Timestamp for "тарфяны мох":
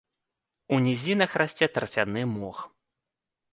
1.77-2.57